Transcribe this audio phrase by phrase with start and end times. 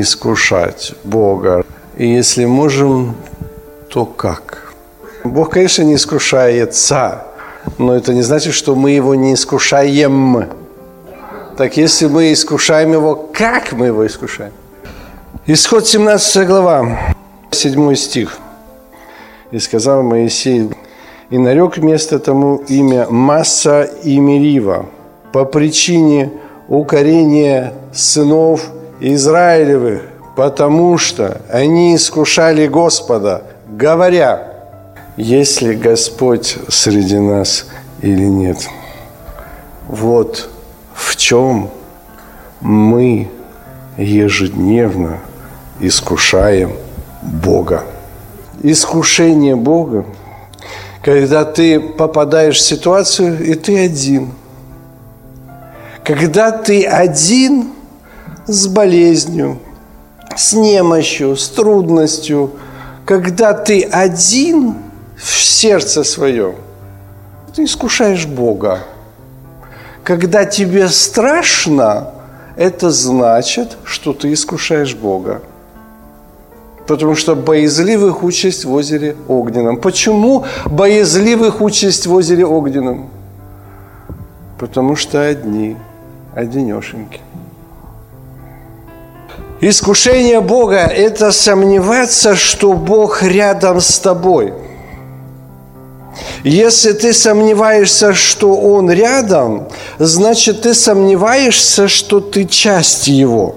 [0.00, 1.64] Искушать Бога?
[1.96, 3.14] И если можем,
[3.88, 4.74] то как?
[5.24, 7.24] Бог, конечно, не искушается,
[7.78, 10.48] но это не значит, что мы его не искушаем.
[11.56, 14.52] Так если мы искушаем его, как мы его искушаем?
[15.46, 16.98] Исход 17 глава,
[17.50, 18.38] 7 стих.
[19.50, 20.70] «И сказал Моисей,
[21.30, 24.86] и нарек место тому имя Масса и Мерива
[25.32, 26.32] по причине
[26.68, 28.68] укорения сынов
[29.00, 30.02] Израилевых,
[30.36, 34.54] потому что они искушали Господа, говоря,
[35.16, 37.66] есть ли Господь среди нас
[38.02, 38.68] или нет.
[39.86, 40.48] Вот
[40.94, 41.70] в чем
[42.60, 43.30] мы
[43.96, 45.20] ежедневно
[45.80, 46.72] искушаем
[47.22, 47.84] Бога.
[48.62, 50.04] Искушение Бога,
[51.02, 54.32] когда ты попадаешь в ситуацию, и ты один.
[56.02, 57.73] Когда ты один
[58.46, 59.58] с болезнью,
[60.36, 62.50] с немощью, с трудностью,
[63.04, 64.74] когда ты один
[65.16, 66.54] в сердце своем,
[67.54, 68.80] ты искушаешь Бога.
[70.02, 72.10] Когда тебе страшно,
[72.56, 75.42] это значит, что ты искушаешь Бога.
[76.86, 79.78] Потому что боязливых участь в озере Огненном.
[79.78, 83.08] Почему боязливых участь в озере Огненном?
[84.58, 85.76] Потому что одни,
[86.34, 87.20] одинешеньки.
[89.60, 94.52] Искушение Бога– это сомневаться, что Бог рядом с тобой.
[96.42, 103.56] Если ты сомневаешься, что Он рядом, значит, ты сомневаешься, что ты часть Его.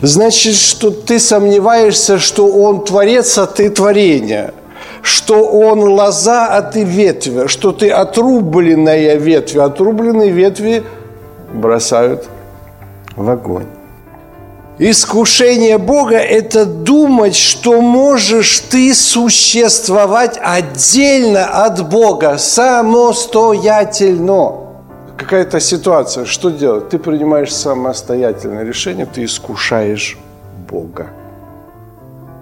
[0.00, 4.54] Значит, что ты сомневаешься, что Он творец, а ты творение–
[5.02, 9.56] что он лоза, а ты ветвь, что ты отрубленная ветвь.
[9.56, 10.84] Отрубленные ветви
[11.52, 12.28] бросают
[13.16, 13.66] в огонь.
[14.78, 24.54] Искушение Бога– это думать, что можешь ты существовать отдельно от Бога, самостоятельно.
[25.18, 26.88] Какая-то ситуация, что делать?
[26.88, 30.16] Ты принимаешь самостоятельное решение, ты искушаешь
[30.68, 31.10] Бога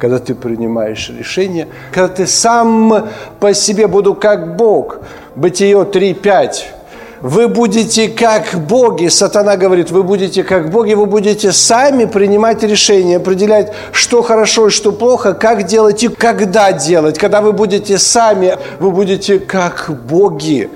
[0.01, 5.01] когда ты принимаешь решение, когда ты сам по себе буду как Бог.
[5.37, 6.65] Бытие 3.5.
[7.21, 9.09] Вы будете как боги.
[9.09, 14.71] Сатана говорит, вы будете как боги, вы будете сами принимать решения, определять, что хорошо и
[14.71, 17.19] что плохо, как делать и когда делать.
[17.19, 20.71] Когда вы будете сами, вы будете как боги.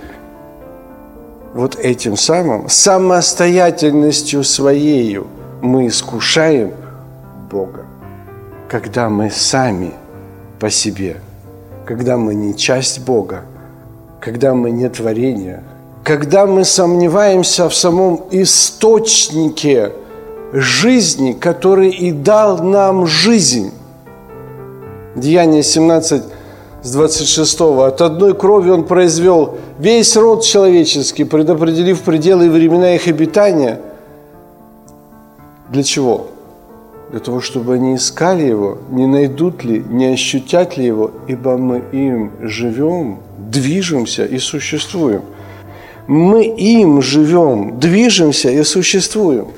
[1.54, 5.26] Вот этим самым, самостоятельностью своею
[5.62, 6.72] мы искушаем
[7.50, 7.84] Бога
[8.74, 9.92] когда мы сами
[10.58, 11.18] по себе,
[11.84, 13.44] когда мы не часть Бога,
[14.20, 15.62] когда мы не творение,
[16.04, 19.92] когда мы сомневаемся в самом источнике
[20.52, 23.72] жизни, который и дал нам жизнь.
[25.16, 26.22] Деяние 17
[26.82, 27.60] с 26.
[27.60, 33.80] От одной крови он произвел весь род человеческий, предопределив пределы и времена их обитания.
[35.70, 36.26] Для чего?
[37.10, 41.84] для того, чтобы они искали Его, не найдут ли, не ощутят ли Его, ибо мы
[41.92, 45.22] им живем, движемся и существуем.
[46.06, 49.48] Мы им живем, движемся и существуем.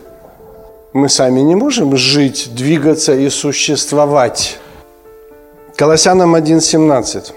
[0.93, 4.59] Мы сами не можем жить, двигаться и существовать.
[5.77, 7.33] Колоссянам 1.17.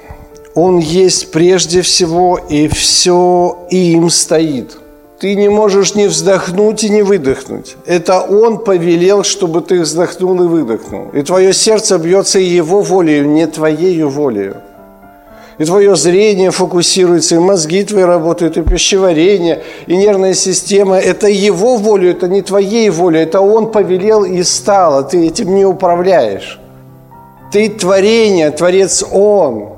[0.56, 4.78] Он есть прежде всего, и все им стоит–
[5.20, 7.76] ты не можешь ни вздохнуть и не выдохнуть.
[7.85, 11.09] Это Он повелел, чтобы ты вздохнул и выдохнул.
[11.14, 14.62] И твое сердце бьется Его волею, не твоею волею.
[15.59, 20.97] И твое зрение фокусируется, и мозги твои работают, и пищеварение, и нервная система.
[20.97, 23.20] Это Его волю, это не твоей волей.
[23.20, 26.59] Это Он повелел и стал, а ты этим не управляешь.
[27.52, 29.73] Ты творение, Творец Он.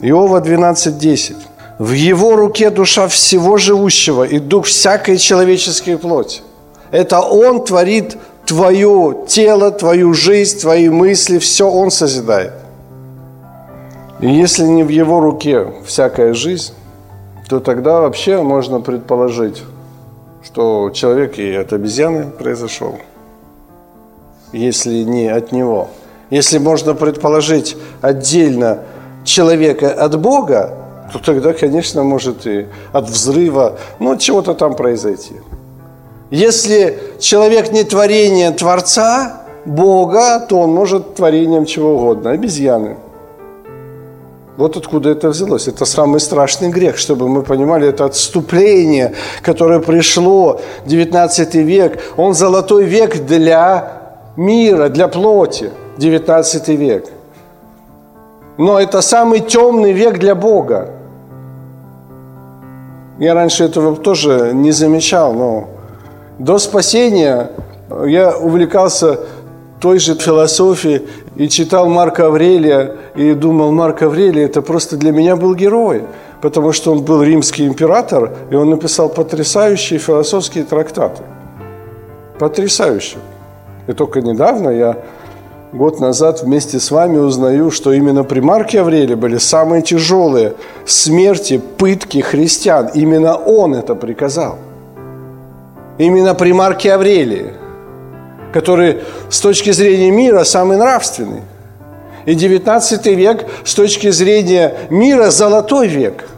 [0.00, 1.36] Иова 12.10.
[1.78, 6.40] В его руке душа всего живущего и дух всякой человеческой плоти.
[6.90, 8.16] Это Он творит
[8.46, 12.52] твое тело, твою жизнь, твои мысли, все Он созидает.
[14.24, 16.72] И если не в Его руке всякая жизнь,
[17.46, 19.62] то тогда вообще можно предположить,
[20.42, 22.96] что человек и от обезьяны произошел,
[24.50, 25.88] если не от него.
[26.30, 28.78] Если можно предположить отдельно
[29.24, 30.74] человека от Бога,
[31.12, 35.34] то тогда, конечно, может и от взрыва, ну, от чего-то там произойти.
[36.30, 42.96] Если человек не творение Творца, Бога, то он может творением чего угодно, обезьяны.
[44.56, 45.66] Вот откуда это взялось.
[45.68, 52.00] Это самый страшный грех, чтобы мы понимали, это отступление, которое пришло, 19 век.
[52.16, 53.92] Он золотой век для
[54.36, 57.06] мира, для плоти, 19 век.
[58.56, 60.90] Но это самый темный век для Бога.
[63.18, 65.68] Я раньше этого тоже не замечал, но
[66.38, 67.50] до спасения
[68.06, 69.18] я увлекался
[69.80, 75.36] той же философией и читал Марка Аврелия, и думал, Марк Аврелий это просто для меня
[75.36, 76.04] был герой,
[76.40, 81.22] потому что он был римский император, и он написал потрясающие философские трактаты.
[82.38, 83.16] Потрясающе.
[83.86, 84.96] И только недавно я
[85.72, 90.54] год назад вместе с вами узнаю, что именно при Марке Аврелии были самые тяжелые
[90.86, 92.90] смерти, пытки христиан.
[92.94, 94.58] Именно он это приказал.
[95.98, 97.54] Именно при Марке Аврелии–
[98.54, 101.42] который с точки зрения мира самый нравственный.
[102.24, 106.28] И 19 век с точки зрения мира золотой век.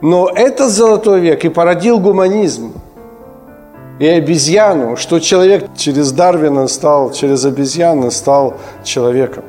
[0.00, 2.72] Но этот золотой век и породил гуманизм
[3.98, 9.44] и обезьяну, что человек через Дарвина стал, через обезьяну стал человеком.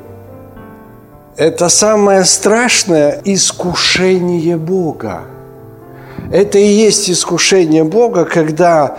[1.37, 5.21] Это самое страшное искушение Бога.
[6.29, 8.97] Это и есть искушение Бога, когда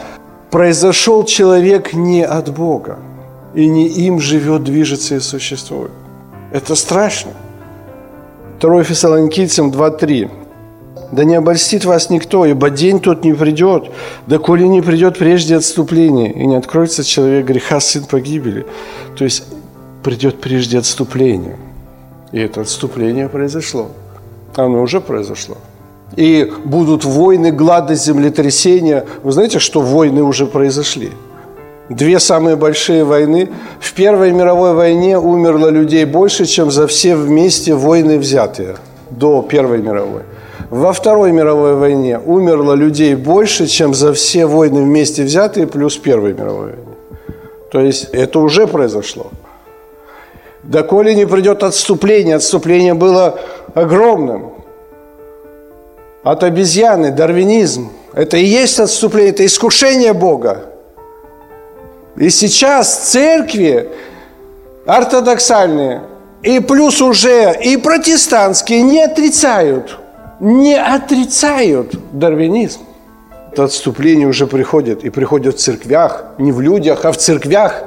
[0.51, 2.99] произошел человек не от Бога,
[3.55, 5.93] и не им живет, движется и существует.
[6.53, 7.33] Это страшно.
[8.61, 10.31] 2 Фессалоникийцам 2.3.
[11.13, 13.91] «Да не обольстит вас никто, ибо день тот не придет,
[14.29, 18.65] да коли не придет прежде отступления, и не откроется человек греха, сын погибели».
[19.17, 19.45] То есть
[20.05, 21.57] придет прежде отступления.
[22.31, 23.89] И это отступление произошло.
[24.55, 25.57] Оно уже произошло
[26.17, 29.07] и будут войны, глады, землетрясения.
[29.23, 31.11] Вы знаете, что войны уже произошли?
[31.89, 33.49] Две самые большие войны.
[33.81, 38.77] В Первой мировой войне умерло людей больше, чем за все вместе войны взятые
[39.11, 40.23] до Первой мировой.
[40.71, 46.33] Во Второй мировой войне умерло людей больше, чем за все войны вместе взятые, плюс Первой
[46.33, 46.85] мировой войне.
[47.73, 49.31] То есть это уже произошло.
[50.63, 53.41] Доколе не придет отступление, отступление было
[53.75, 54.60] огромным
[56.23, 57.91] от обезьяны, дарвинизм.
[58.13, 60.67] Это и есть отступление, это искушение Бога.
[62.17, 63.89] И сейчас церкви
[64.87, 66.03] ортодоксальные
[66.43, 69.99] и плюс уже и протестантские не отрицают,
[70.41, 72.81] не отрицают дарвинизм.
[73.53, 77.85] Это отступление уже приходит, и приходит в церквях, не в людях, а в церквях.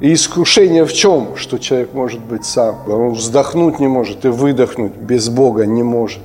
[0.00, 1.36] И искушение в чем?
[1.36, 2.76] Что человек может быть сам.
[2.88, 6.20] Он вздохнуть не может и выдохнуть без Бога не может.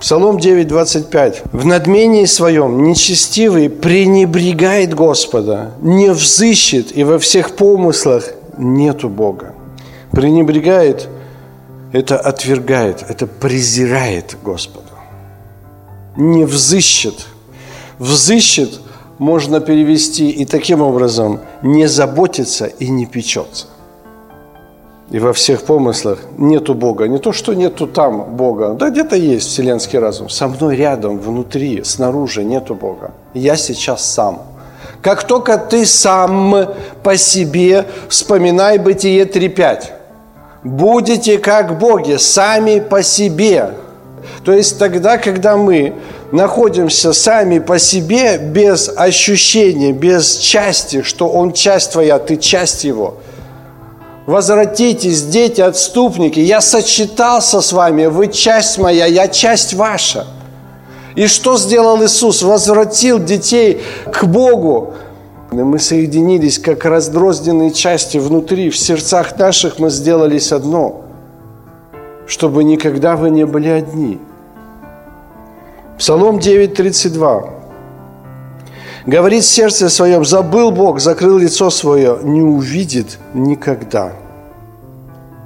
[0.00, 1.42] Псалом 9:25.
[1.52, 9.54] «В надмении своем нечестивый пренебрегает Господа, не взыщет, и во всех помыслах нету Бога».
[10.12, 11.08] Пренебрегает–
[11.92, 14.86] это отвергает, это презирает Господа.
[16.16, 17.26] Не взыщет.
[17.98, 18.80] Взыщет
[19.18, 23.66] можно перевести и таким образом не заботится и не печется
[25.10, 27.06] и во всех помыслах нету Бога.
[27.06, 28.74] Не то, что нету там Бога.
[28.74, 30.28] Да где-то есть вселенский разум.
[30.28, 33.12] Со мной рядом, внутри, снаружи нету Бога.
[33.32, 34.42] Я сейчас сам.
[35.02, 36.70] Как только ты сам
[37.04, 39.84] по себе, вспоминай Бытие 3.5.
[40.64, 43.70] Будете как боги, сами по себе.
[44.44, 45.94] То есть тогда, когда мы
[46.32, 53.18] находимся сами по себе, без ощущения, без части, что Он часть твоя, ты часть Его–
[54.26, 60.26] Возвратитесь, дети, отступники, я сочетался с вами, вы часть моя, я часть ваша.
[61.14, 62.42] И что сделал Иисус?
[62.42, 64.94] Возвратил детей к Богу.
[65.52, 71.04] И мы соединились, как раздрозненные части внутри, в сердцах наших мы сделались одно,
[72.26, 74.18] чтобы никогда вы не были одни.
[75.98, 77.55] Псалом 9:32.
[79.06, 84.12] Говорит в сердце своем, забыл Бог, закрыл лицо свое, не увидит никогда.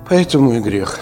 [0.08, 0.98] Поэтому и грех.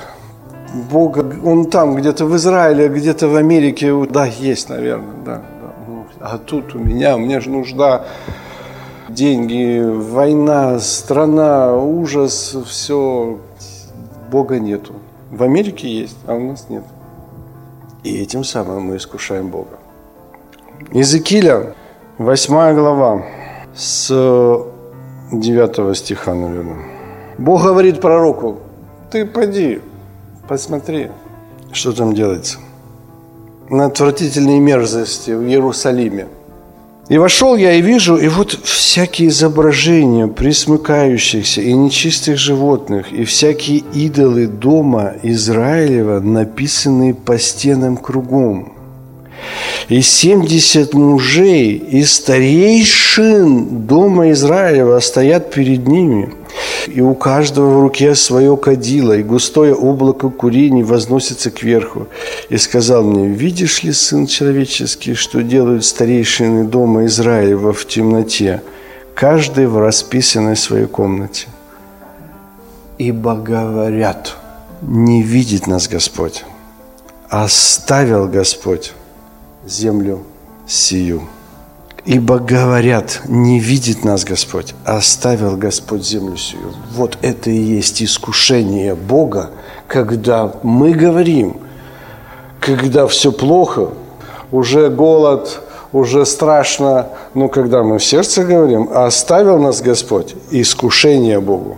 [0.90, 5.36] Бога, он там, где-то в Израиле, где-то в Америке, да, есть, наверное, да.
[5.36, 5.74] да.
[5.86, 8.06] Ну, а тут у меня, мне же нужда
[9.08, 13.38] деньги, война, страна, ужас, все.
[14.30, 14.94] Бога нету.
[15.30, 16.84] В Америке есть, а у нас нет.
[18.02, 19.78] И этим самым мы искушаем Бога.
[20.92, 21.74] Иезекииля,
[22.18, 23.22] 8 глава,
[23.76, 24.08] с
[25.30, 26.84] 9 стиха, наверное.
[27.38, 28.58] Бог говорит пророку,
[29.12, 29.78] ты пойди,
[30.48, 31.10] посмотри,
[31.70, 32.58] что там делается.
[33.70, 36.26] На отвратительные мерзости в Иерусалиме.
[37.08, 43.84] И вошел я и вижу, и вот всякие изображения присмыкающихся и нечистых животных, и всякие
[43.94, 48.72] идолы дома Израилева, написанные по стенам кругом.
[49.88, 56.32] И семьдесят мужей и старейшин дома Израилева стоят перед ними–
[56.86, 62.08] и у каждого в руке свое кадило, и густое облако курений возносится кверху.
[62.48, 68.62] И сказал мне, видишь ли, сын человеческий, что делают старейшины дома Израилева в темноте,
[69.14, 71.48] каждый в расписанной своей комнате.
[72.96, 74.36] Ибо говорят,
[74.82, 76.44] не видит нас Господь,
[77.28, 78.92] оставил Господь
[79.68, 80.20] землю
[80.66, 81.22] сию.
[82.04, 86.72] Ибо говорят, не видит нас Господь, а оставил Господь землю сию.
[86.92, 89.50] Вот это и есть искушение Бога,
[89.86, 91.58] когда мы говорим,
[92.60, 93.90] когда все плохо,
[94.50, 95.60] уже голод,
[95.92, 101.76] уже страшно, но когда мы в сердце говорим, а оставил нас Господь, искушение Богу.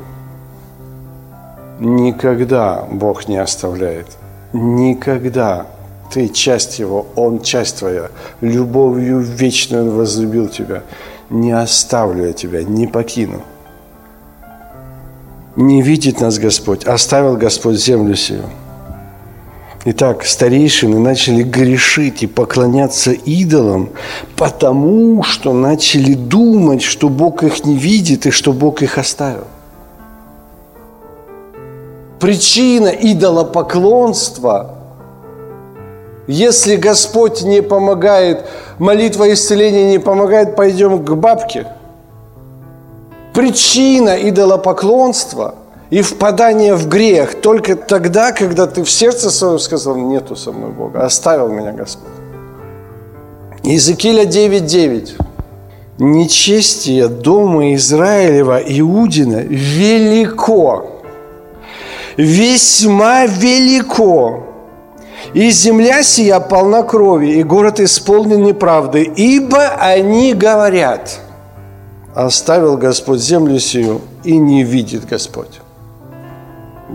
[1.81, 4.07] Никогда Бог не оставляет.
[4.53, 5.67] Никогда
[6.13, 8.11] ты часть Его, Он часть твоя.
[8.41, 10.83] Любовью вечной Он возлюбил тебя.
[11.31, 13.43] Не оставлю я тебя, не покину.
[15.57, 18.45] Не видит нас Господь, оставил Господь землю сию.
[19.85, 23.91] Итак, старейшины начали грешить и поклоняться идолам,
[24.37, 29.47] потому что начали думать, что Бог их не видит и что Бог их оставил.
[32.19, 34.80] Причина идолопоклонства
[36.31, 38.47] если Господь не помогает,
[38.79, 41.67] молитва исцеления не помогает, пойдем к бабке.
[43.35, 45.57] Причина идолопоклонства
[45.91, 50.71] и впадания в грех только тогда, когда ты в сердце своем сказал, нету со мной
[50.71, 52.13] Бога, оставил меня Господь.
[53.65, 55.21] Иезекииля 9.9.
[55.99, 61.03] Нечестие дома Израилева Иудина велико,
[62.17, 64.50] весьма велико,
[65.35, 71.21] и земля сия полна крови, и город исполнен неправды, ибо они говорят,
[72.15, 75.61] оставил Господь землю сию, и не видит Господь.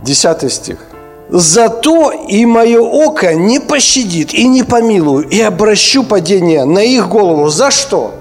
[0.03, 0.77] Десятый стих.
[1.29, 7.50] Зато и мое око не пощадит и не помилую, и обращу падение на их голову.
[7.50, 8.13] За что?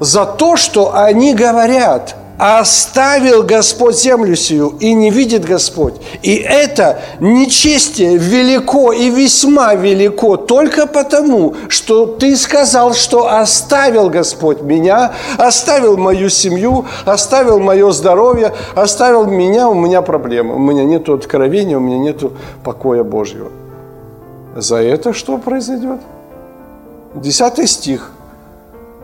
[0.00, 5.94] За то, что они говорят– оставил Господь землю сию, и не видит Господь.
[6.22, 14.60] И это нечестие велико и весьма велико только потому, что ты сказал, что оставил Господь
[14.62, 21.08] меня, оставил мою семью, оставил мое здоровье, оставил меня, у меня проблемы, у меня нет
[21.08, 22.22] откровения, у меня нет
[22.62, 23.50] покоя Божьего.
[24.54, 26.00] За это что произойдет?
[27.14, 28.10] Десятый стих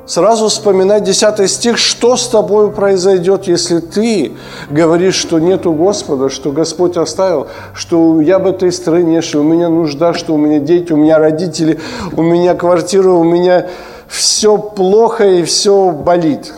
[0.07, 4.33] сразу вспоминать 10 стих, что с тобой произойдет, если ты
[4.71, 9.69] говоришь, что нету Господа, что Господь оставил, что я в этой стране, что у меня
[9.69, 11.79] нужда, что у меня дети, у меня родители,
[12.17, 13.69] у меня квартира, у меня
[14.09, 16.53] все плохо и все болит.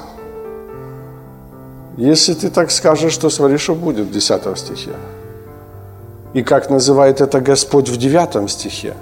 [1.97, 4.91] Если ты так скажешь, то смотри, что будет в 10 стихе.
[6.33, 8.95] И как называет это Господь в 9 стихе,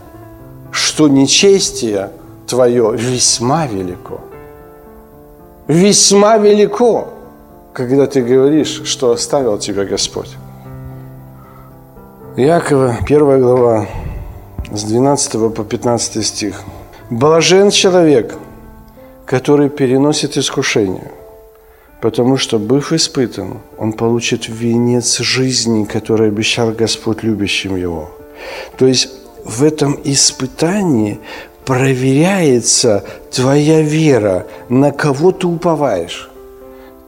[0.71, 2.11] что нечестие
[2.47, 4.21] твое весьма велико–
[5.73, 7.09] весьма велико,
[7.73, 10.31] когда ты говоришь, что оставил тебя Господь.
[12.37, 13.87] Якова, 1 глава,
[14.71, 16.62] с 12 по 15 стих.
[17.11, 18.35] «Блажен человек,
[19.26, 21.11] который переносит искушение,
[22.00, 28.11] потому что, быв испытан, он получит венец жизни, который обещал Господь любящим его».
[28.79, 29.11] То есть
[29.45, 31.19] в этом испытании
[31.64, 36.28] проверяется твоя вера, на кого ты уповаешь.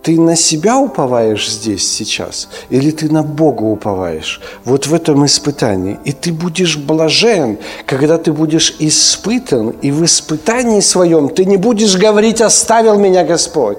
[0.03, 4.43] Ты на себя уповаешь здесь сейчас или ты на Бога уповаешь?
[4.67, 5.99] Вот в этом испытании.
[6.05, 11.97] И ты будешь блажен, когда ты будешь испытан, и в испытании своем ты не будешь
[11.97, 13.79] говорить «оставил меня Господь»,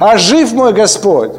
[0.00, 1.32] а «жив мой Господь».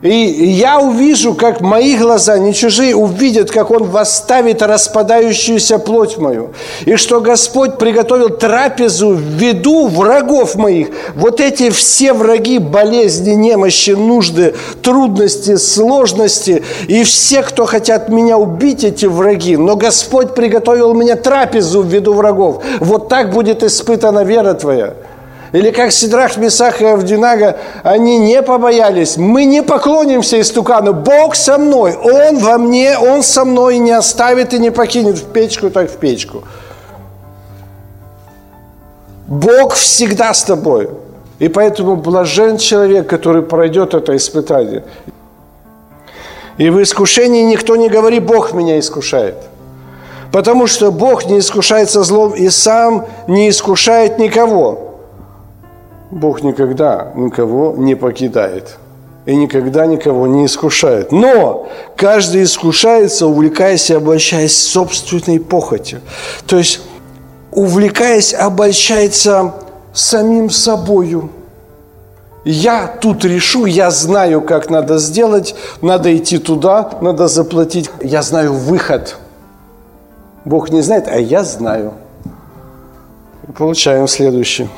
[0.00, 6.50] И я увижу, как мои глаза, не чужие, увидят, как Он восставит распадающуюся плоть мою.
[6.84, 10.90] И что Господь приготовил трапезу в виду врагов моих.
[11.16, 16.62] Вот эти все враги, болезни, немощи, нужды, трудности, сложности.
[16.86, 19.56] И все, кто хотят меня убить, эти враги.
[19.56, 22.62] Но Господь приготовил мне трапезу в виду врагов.
[22.78, 24.94] Вот так будет испытана вера твоя.
[25.52, 29.16] Или как Сидрах, Месах и Авдинага, они не побоялись.
[29.16, 30.92] Мы не поклонимся истукану.
[30.92, 31.96] Бог со мной.
[31.96, 35.96] Он во мне, Он со мной не оставит и не покинет в печку, так в
[35.96, 36.44] печку.
[39.26, 40.90] Бог всегда с тобой.
[41.38, 44.84] И поэтому блажен человек, который пройдет это испытание.
[46.58, 49.36] И в искушении никто не говорит, Бог меня искушает.
[50.32, 54.87] Потому что Бог не искушается злом и сам не искушает никого.
[56.10, 58.78] Бог никогда никого не покидает
[59.26, 61.12] и никогда никого не искушает.
[61.12, 66.00] Но каждый искушается, увлекаясь и обольщаясь собственной похотью.
[66.46, 66.80] То есть,
[67.52, 69.54] увлекаясь, обольщается
[69.92, 71.30] самим собою.
[72.44, 77.90] Я тут решу, я знаю, как надо сделать, надо идти туда, надо заплатить.
[78.00, 79.16] Я знаю выход.
[80.46, 81.92] Бог не знает, а я знаю.
[83.54, 84.70] получаем следующее.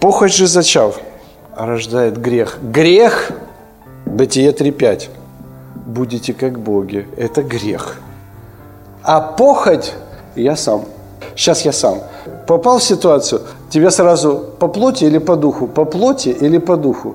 [0.00, 0.98] Похоть же зачав,
[1.54, 2.58] рождает грех.
[2.62, 3.32] Грех,
[4.06, 5.08] Бытие 3.5,
[5.86, 7.06] будете как боги.
[7.16, 7.96] Это грех.
[9.02, 9.94] А похоть
[10.36, 10.84] я сам.
[11.36, 11.98] Сейчас я сам.
[12.46, 15.66] Попал в ситуацию, тебе сразу по плоти или по духу?
[15.66, 17.14] По плоти или по духу?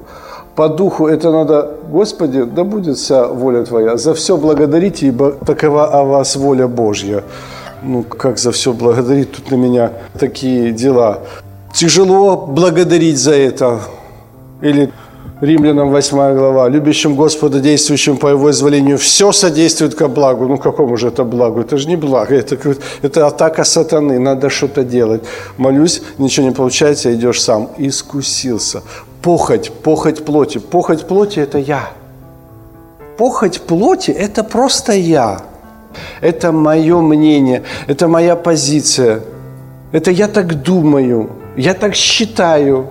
[0.55, 3.97] По духу это надо, Господи, да будет вся воля Твоя.
[3.97, 7.23] За все благодарите, ибо такова о вас воля Божья.
[7.83, 9.31] Ну, как за все благодарить?
[9.31, 11.19] Тут на меня такие дела.
[11.75, 13.81] Тяжело благодарить за это.
[14.61, 14.93] Или
[15.41, 16.69] Римлянам 8 глава.
[16.69, 20.47] Любящим Господа, действующим по Его изволению, все содействует ко благу.
[20.47, 21.59] Ну, какому же это благу?
[21.59, 22.57] Это же не благо, это,
[23.01, 25.23] это атака сатаны, надо что-то делать.
[25.57, 27.69] Молюсь, ничего не получается, идешь сам.
[27.77, 28.81] Искусился.
[29.21, 30.59] Похоть, похоть плоти.
[30.59, 31.89] Похоть плоти– это я.
[33.17, 35.41] Похоть плоти– это просто я.
[36.21, 39.19] Это мое мнение, это моя позиция.
[39.91, 42.89] Это я так думаю– я так считаю,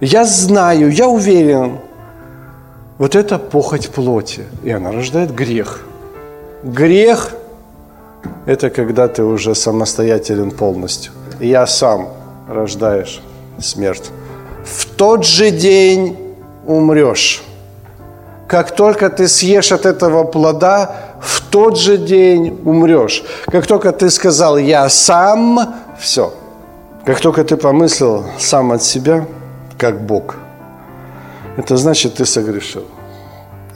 [0.00, 1.78] я знаю, я уверен.
[2.98, 5.80] Вот это похоть плоти, и она рождает грех.
[6.62, 7.30] Грех–
[8.46, 11.12] это когда ты уже самостоятелен полностью.
[11.40, 12.08] Я сам
[12.48, 13.20] рождаешь
[13.60, 14.10] смерть.
[14.64, 16.16] В тот же день
[16.66, 17.42] умрешь.
[18.48, 23.22] Как только ты съешь от этого плода, в тот же день умрешь.
[23.46, 26.32] Как только ты сказал «я сам», все–
[27.06, 29.26] как только ты помыслил сам от себя,
[29.78, 30.36] как Бог,
[31.56, 32.84] это значит, ты согрешил.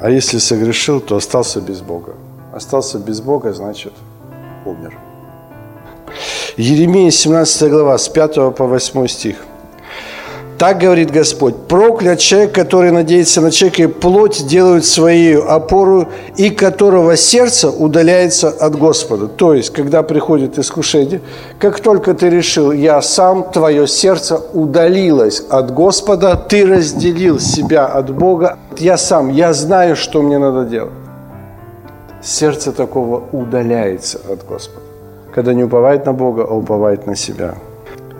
[0.00, 2.14] А если согрешил, то остался без Бога.
[2.52, 3.92] Остался без Бога, значит,
[4.64, 4.98] умер.
[6.56, 9.36] Еремия 17 глава, с 5 по 8 стих.
[10.60, 16.50] Так говорит Господь, проклят человек, который надеется на человека и плоть делают своей опору, и
[16.50, 19.26] которого сердце удаляется от Господа.
[19.26, 21.22] То есть, когда приходит искушение,
[21.58, 28.10] как только ты решил, я сам, твое сердце удалилось от Господа, ты разделил себя от
[28.10, 30.92] Бога, я сам, я знаю, что мне надо делать.
[32.22, 34.84] Сердце такого удаляется от Господа,
[35.34, 37.54] когда не уповает на Бога, а уповает на себя–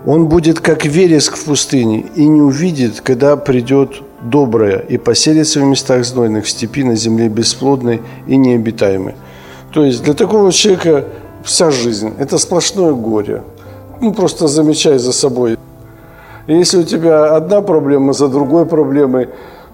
[0.05, 5.63] он будет как вереск в пустыне и не увидит, когда придет доброе и поселится в
[5.63, 9.15] местах знойных, в степи на земле бесплодной и необитаемой.
[9.73, 11.05] То есть для такого человека
[11.43, 13.43] вся жизнь– это сплошное горе.
[14.01, 15.57] Ну, просто замечай за собой.
[16.47, 19.29] И если у тебя одна проблема за другой проблемой,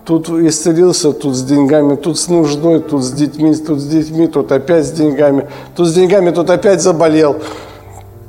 [0.06, 4.52] тут исцелился, тут с деньгами, тут с нуждой, тут с детьми, тут с детьми, тут
[4.52, 7.38] опять с деньгами, тут с деньгами, тут опять заболел–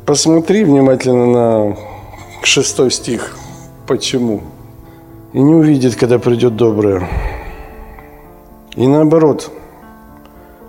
[0.09, 1.77] Посмотри внимательно на
[2.49, 3.37] шестой стих.
[3.87, 4.43] Почему?
[5.33, 7.07] И не увидит, когда придет доброе.
[8.75, 9.51] И наоборот,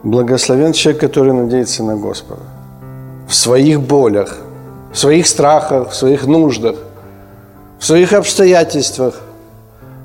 [0.03, 2.41] благословен человек, который надеется на Господа.
[3.27, 4.37] В своих болях,
[4.91, 6.75] в своих страхах, в своих нуждах,
[7.79, 9.21] в своих обстоятельствах,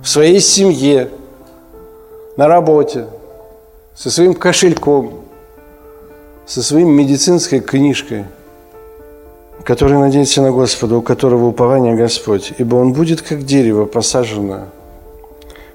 [0.02, 1.10] в своей семье,
[2.36, 3.06] на работе,
[3.94, 5.20] со своим кошельком,
[6.46, 8.26] со своей медицинской книжкой–
[9.64, 14.66] который надеется на Господа, у которого упование Господь, ибо он будет как дерево, посаженное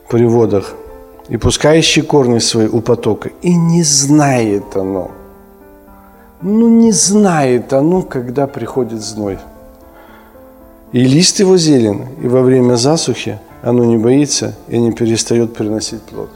[0.07, 0.73] при водах,
[1.27, 5.11] и пускающий корни свои у потока, и не знает оно,
[6.41, 9.37] ну не знает оно, когда приходит зной.
[10.91, 16.01] И лист его зелен, и во время засухи оно не боится и не перестает приносить
[16.01, 16.29] плод.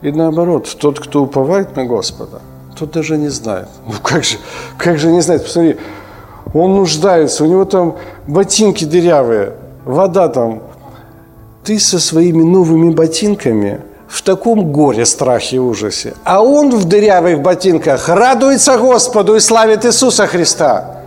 [0.00, 2.40] И наоборот, тот, кто уповает на Господа,
[2.76, 3.68] тот даже не знает.
[3.86, 4.38] Ну как же,
[4.76, 5.44] как же не знает?
[5.44, 5.76] Посмотри,
[6.54, 9.52] он нуждается, у него там ботинки дырявые,
[9.84, 10.62] вода там.
[11.64, 16.14] Ты со своими новыми ботинками в таком горе, страхе и ужасе.
[16.24, 20.98] А он в дырявых ботинках радуется Господу и славит Иисуса Христа.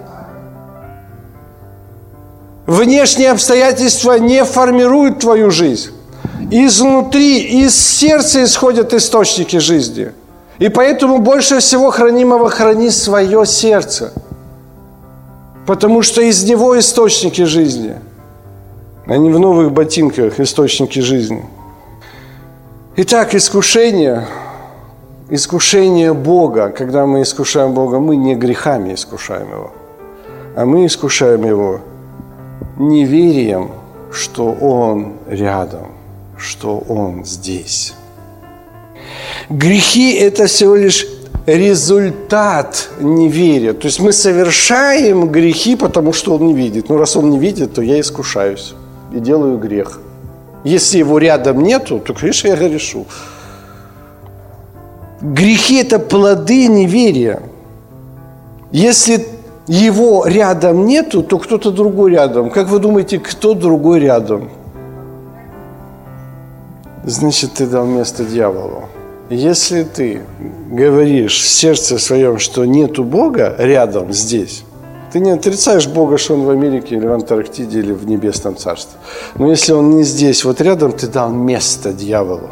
[2.65, 5.91] Внешние обстоятельства не формируют твою жизнь.
[6.49, 10.11] Изнутри, из сердца исходят источники жизни.
[10.57, 14.13] И поэтому больше всего хранимого храни свое сердце.
[15.65, 17.95] Потому что из него источники жизни,
[19.07, 21.43] а не в новых ботинках источники жизни.
[22.97, 24.27] Итак, искушение,
[25.29, 29.71] искушение Бога, когда мы искушаем Бога, мы не грехами искушаем Его,
[30.55, 31.81] а мы искушаем Его
[32.77, 33.71] неверием,
[34.11, 35.87] что Он рядом,
[36.37, 37.95] что Он здесь.
[39.49, 41.07] Грехи– это всего лишь
[41.45, 43.73] результат неверия.
[43.73, 46.89] То есть мы совершаем грехи, потому что Он не видит.
[46.89, 48.73] Ну, раз Он не видит, то я искушаюсь
[49.13, 49.99] и делаю грех.
[50.63, 53.05] Если его рядом нету, то, конечно, я грешу.
[55.21, 57.41] Грехи– это плоды неверия.
[58.71, 59.27] Если
[59.67, 62.49] его рядом нету, то кто-то другой рядом.
[62.49, 64.49] Как вы думаете, кто другой рядом?
[67.03, 68.89] Значит, ты дал место дьяволу.
[69.29, 70.21] Если ты
[70.69, 74.63] говоришь в сердце своем, что нету Бога рядом здесь,
[75.11, 78.99] ты не отрицаешь Бога, что Он в Америке или в Антарктиде или в Небесном Царстве.
[79.35, 82.49] Но если Он не здесь, вот рядом, ты дал место дьяволу.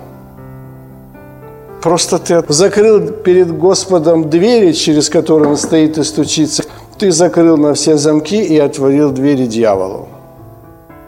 [1.84, 6.64] Просто ты закрыл перед Господом двери, через которые Он стоит и стучится.
[6.98, 10.08] Ты закрыл на все замки и отворил двери дьяволу.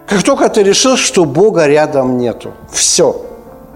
[0.05, 3.15] Как только ты решил, что Бога рядом нету, все.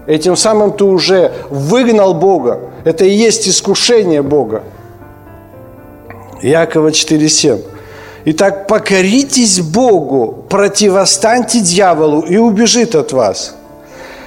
[0.06, 2.60] Этим самым ты уже выгнал Бога.
[2.84, 4.62] Это и есть искушение Бога.
[6.42, 7.62] Якова 4.7.
[8.26, 13.54] Итак, покоритесь Богу, противостаньте дьяволу и убежит от вас.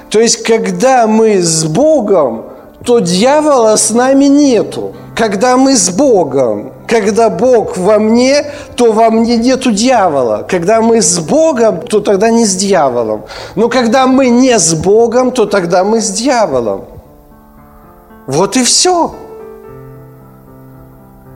[0.09, 2.45] То есть, когда мы с Богом,
[2.85, 4.93] то дьявола с нами нету.
[5.15, 10.45] Когда мы с Богом, когда Бог во мне, то во мне нету дьявола.
[10.47, 13.23] Когда мы с Богом, то тогда не с дьяволом.
[13.55, 16.85] Но когда мы не с Богом, то тогда мы с дьяволом.
[18.27, 19.15] Вот и все.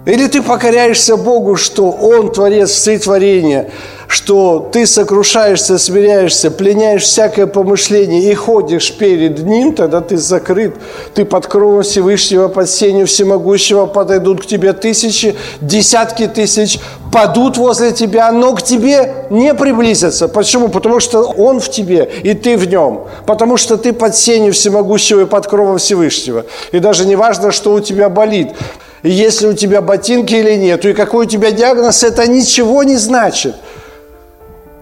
[0.06, 3.72] Или ты покоряешься Богу, что Он творец всетворения,
[4.08, 10.76] что ты сокрушаешься, смиряешься, пленяешь всякое помышление и ходишь перед Ним, тогда ты закрыт.
[11.14, 16.80] Ты под кровом Всевышнего, под сенью Всемогущего подойдут к тебе тысячи, десятки тысяч,
[17.12, 20.30] падут возле тебя, но к тебе не приблизятся.
[20.30, 20.70] Почему?
[20.70, 23.08] Потому что Он в тебе, и ты в Нем.
[23.26, 26.46] Потому что ты под сенью Всемогущего и под кровом Всевышнего.
[26.72, 28.50] И даже не важно, что у тебя болит–
[29.04, 32.98] и если у тебя ботинки или нет, и какой у тебя диагноз, это ничего не
[32.98, 33.56] значит.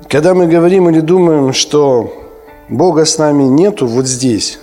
[0.10, 2.14] Когда мы говорим или думаем, что
[2.70, 4.60] Бога с нами нету вот здесь,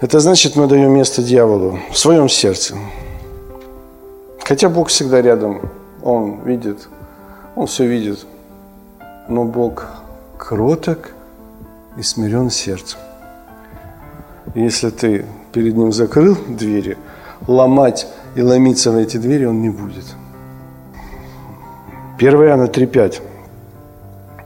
[0.00, 2.76] это значит, мы даем место дьяволу в своем сердце.
[4.44, 5.62] Хотя Бог всегда рядом,
[6.02, 6.88] Он видит,
[7.54, 8.26] Он все видит.
[9.28, 9.88] Но Бог
[10.38, 11.10] кроток
[11.98, 12.98] и смирен сердцем.
[14.54, 16.98] Если ты перед Ним закрыл двери,
[17.46, 20.04] ломать и ломиться в эти двери он не будет.
[22.18, 23.22] 1 Иоанна 3,5.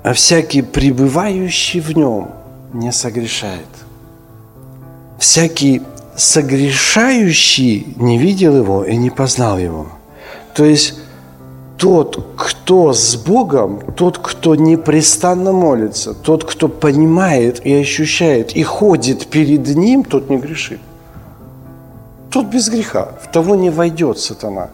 [0.02, 2.30] А всякий, пребывающий в нем,
[2.72, 3.68] не согрешает.
[5.18, 5.82] Всякий
[6.16, 9.86] согрешающий не видел его и не познал его.
[10.54, 10.94] То есть
[11.76, 19.26] тот, кто с Богом, тот, кто непрестанно молится, тот, кто понимает и ощущает и ходит
[19.26, 20.80] перед Ним, тот не грешит.
[22.30, 24.70] Тот без греха, в того не войдет сатана,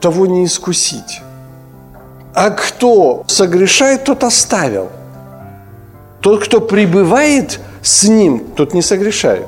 [0.00, 1.22] того не искусить.
[2.36, 4.90] А кто согрешает, тот оставил.
[6.20, 9.46] Тот, кто пребывает с ним, тот не согрешает.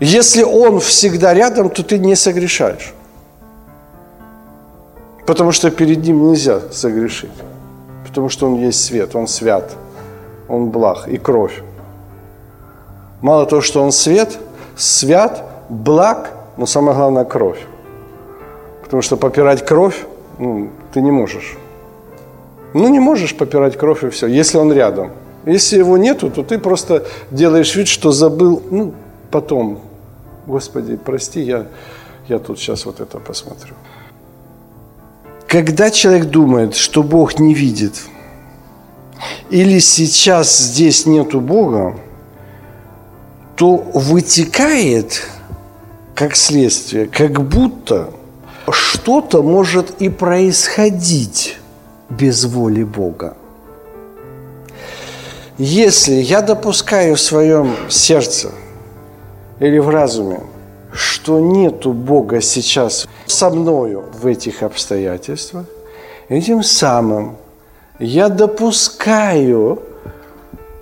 [0.00, 2.92] Если он всегда рядом, то ты не согрешаешь.
[5.26, 7.30] Потому что перед ним нельзя согрешить.
[8.04, 9.70] Потому что он есть свет, он свят,
[10.48, 11.62] он благ и кровь.
[13.20, 14.38] Мало того, что он свет,
[14.76, 17.64] свят, благ, но самое главное кровь.
[18.90, 20.04] Потому что попирать кровь
[20.40, 21.58] ну, ты не можешь.
[22.72, 25.12] Ну, не можешь попирать кровь и все, если он рядом.
[25.44, 28.94] Если его нету, то ты просто делаешь вид, что забыл, ну,
[29.30, 29.80] потом.
[30.46, 31.66] Господи, прости, я,
[32.26, 33.74] я тут сейчас вот это посмотрю.
[35.46, 38.00] Когда человек думает, что Бог не видит,
[39.50, 41.96] или сейчас здесь нету Бога,
[43.56, 45.26] то вытекает,
[46.14, 48.10] как следствие, как будто
[48.72, 51.58] что-то может и происходить
[52.08, 53.36] без воли Бога.
[55.58, 58.50] Если я допускаю в своем сердце
[59.58, 60.40] или в разуме,
[60.92, 65.66] что нету Бога сейчас со мною в этих обстоятельствах,
[66.28, 67.36] этим самым
[67.98, 69.82] я допускаю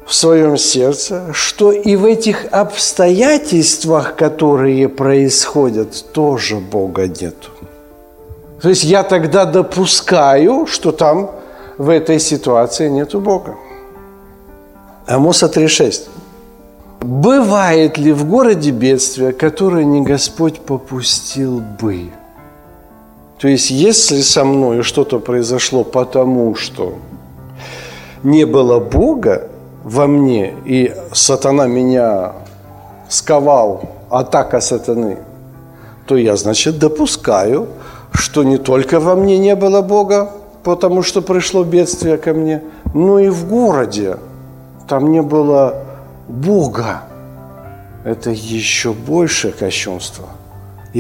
[0.07, 7.51] в своем сердце, что и в этих обстоятельствах, которые происходят, тоже Бога нету.
[8.61, 11.31] То есть я тогда допускаю, что там
[11.77, 13.55] в этой ситуации нету Бога.
[15.07, 16.09] Амоса 3.6.
[17.01, 22.11] Бывает ли в городе бедствие, которое не Господь попустил бы?
[23.38, 26.94] То есть, если со мной что-то произошло потому, что
[28.25, 29.49] не было Бога
[29.85, 32.33] во мне, и сатана меня
[33.09, 35.18] сковал, атака сатаны,
[36.07, 37.68] то я, значит, допускаю,
[38.18, 40.33] что не только во мне не было Бога,
[40.64, 42.62] потому что пришло бедствие ко мне,
[42.94, 44.16] но и в городе
[44.88, 45.85] там не было
[46.26, 47.02] Бога.
[48.04, 50.28] Это еще больше кощунство,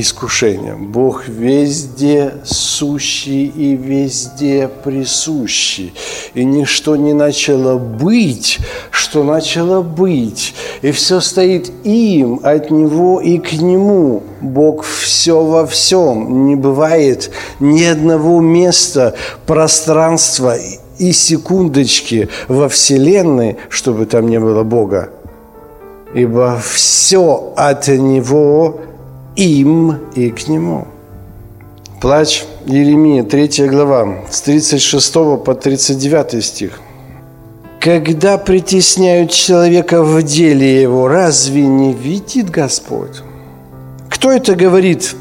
[0.00, 0.74] искушение.
[0.74, 5.92] Бог везде сущий и везде присущий.
[6.34, 8.58] И ничто не начало быть,
[8.90, 10.54] что начало быть.
[10.82, 14.22] И все стоит им, от Него и к Нему.
[14.40, 16.46] Бог все во всем.
[16.46, 17.30] Не бывает
[17.60, 19.14] ни одного места,
[19.46, 20.56] пространства
[20.98, 25.10] и секундочки во Вселенной, чтобы там не было Бога.
[26.14, 28.80] Ибо все от Него,
[29.44, 30.88] им и к Нему.
[32.00, 36.80] Плач Еремия, 3 глава, с 36 по 39 стих.
[37.80, 43.22] Когда притесняют человека в деле его, разве не видит Господь?
[44.08, 45.14] Кто это говорит?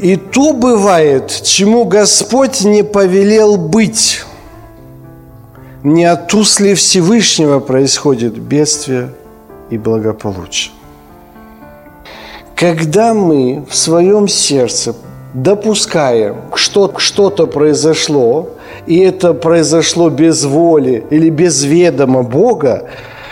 [0.00, 4.22] И то бывает, чему Господь не повелел быть.
[5.82, 9.12] Не от усли Всевышнего происходит бедствие
[9.70, 10.73] и благополучие.
[12.56, 14.94] Когда мы в своем сердце
[15.34, 18.50] допускаем, что что-то произошло,
[18.86, 22.88] и это произошло без воли или без ведома Бога,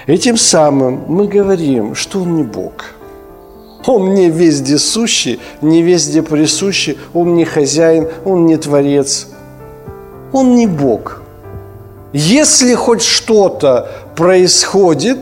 [0.06, 2.94] этим самым мы говорим, что Он не Бог–
[3.86, 9.28] он не везде сущий, не везде присущий, Он не хозяин, Он не творец.
[10.32, 11.22] Он не Бог.
[12.12, 15.18] Если хоть что-то происходит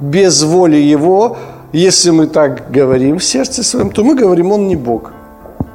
[0.00, 1.36] без воли Его,
[1.72, 5.12] если мы так говорим в сердце своем, то мы говорим, Он не Бог.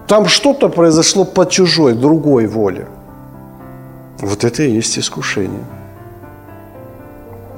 [0.08, 2.88] Там что-то произошло по чужой, другой воле.
[4.19, 5.63] Вот это и есть искушение.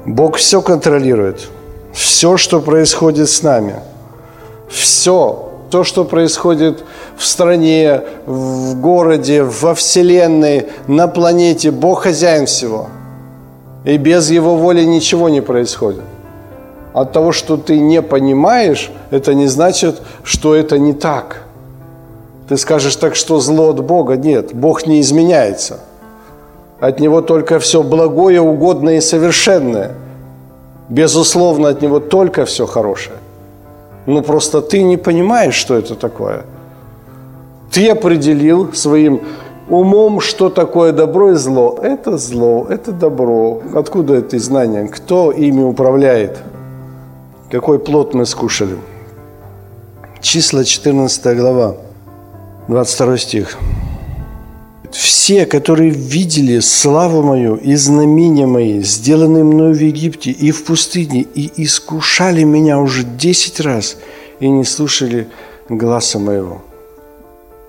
[0.04, 1.48] Бог все контролирует.
[1.92, 3.74] Все, что происходит с нами–
[4.68, 6.84] все, то, что происходит
[7.16, 12.88] в стране, в городе, во Вселенной, на планете, Бог хозяин всего.
[13.84, 16.02] И без Его воли ничего не происходит.
[16.96, 21.42] От того, что ты не понимаешь, это не значит, что это не так.
[22.48, 24.16] Ты скажешь так, что зло от Бога.
[24.16, 25.80] Нет, Бог не изменяется.
[26.80, 29.90] От Него только все благое, угодное и совершенное.
[30.88, 33.16] Безусловно, от Него только все хорошее.
[34.06, 36.44] Ну, просто ты не понимаешь, что это такое.
[37.70, 39.20] Ты определил своим
[39.68, 41.78] умом, что такое добро и зло.
[41.82, 43.60] Это зло, это добро.
[43.74, 44.88] Откуда это знание?
[44.88, 46.38] Кто ими управляет?
[47.50, 48.76] Какой плод мы скушали?
[50.20, 51.76] Числа 14 глава,
[52.68, 53.58] 22 стих
[55.26, 61.22] все, которые видели славу мою и знамения мои, сделанные мною в Египте и в пустыне,
[61.22, 63.96] и искушали меня уже десять раз,
[64.40, 65.28] и не слушали
[65.68, 66.62] гласа моего.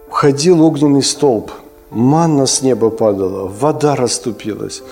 [0.10, 1.52] Ходил огненный столб,
[1.90, 4.84] манна с неба падала, вода расступилась.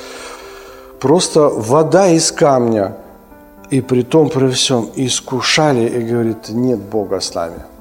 [1.00, 2.98] Просто вода из камня,
[3.70, 7.60] и при том, при всем, искушали, и говорит, нет Бога с нами–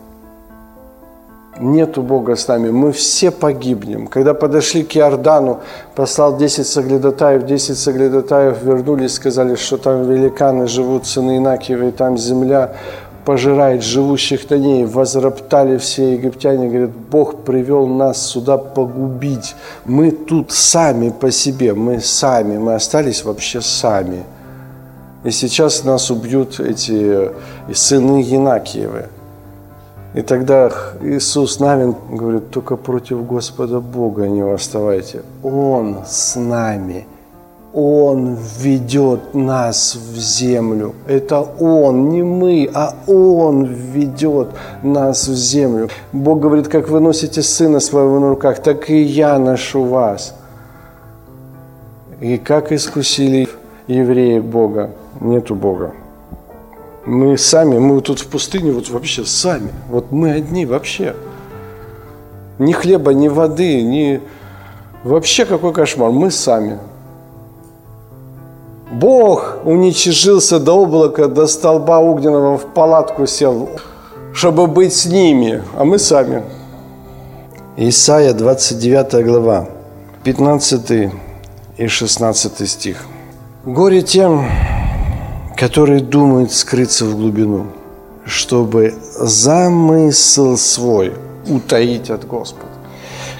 [1.60, 4.08] Нету Бога с нами, мы все погибнем.
[4.08, 5.60] Когда подошли к Иордану,
[5.94, 12.74] послал 10 соглядатаев, 10 соглядатаев вернулись, сказали, что там великаны живут, сыны Инакиевы, там земля
[13.24, 14.84] пожирает живущих на ней.
[14.84, 19.54] Возроптали все египтяне, говорят, Бог привел нас сюда погубить.
[19.84, 24.24] Мы тут сами по себе, мы сами, мы остались вообще сами.
[25.24, 27.30] И сейчас нас убьют эти
[27.72, 29.06] сыны Янакиевы.
[30.14, 30.70] И тогда
[31.02, 35.22] Иисус Навин говорит, только против Господа Бога не восставайте.
[35.42, 37.06] Он с нами
[37.72, 40.94] Он ведет нас в землю.
[41.08, 44.48] Это Он, не мы, а Он ведет
[44.82, 45.88] нас в землю.
[46.12, 50.34] Бог говорит, как вы носите Сына Своего на руках, так и я ношу вас.
[52.20, 53.48] И как искусили
[53.86, 55.94] евреи Бога, нету Бога.
[57.06, 59.70] Мы сами, мы тут в пустыне, вот вообще сами.
[59.90, 61.14] Вот мы одни вообще.
[62.58, 64.22] Ни хлеба, ни воды, ни...
[65.02, 66.10] Вообще какой кошмар.
[66.10, 66.78] Мы сами.
[68.90, 73.68] Бог уничижился до облака, до столба огненного, в палатку сел,
[74.32, 76.42] чтобы быть с ними, а мы сами.
[77.76, 79.68] Исайя 29 глава,
[80.22, 81.10] 15
[81.76, 83.04] и 16 стих.
[83.66, 84.46] Горе тем,
[85.56, 87.66] которые думают скрыться в глубину,
[88.24, 91.14] чтобы замысл свой
[91.48, 92.66] утаить от Господа,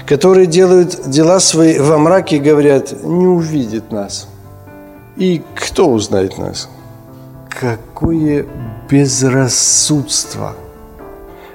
[0.05, 4.27] которые делают дела свои во мраке и говорят, не увидит нас–
[5.17, 6.69] и кто узнает нас?
[7.49, 8.45] Какое
[8.89, 10.55] безрассудство!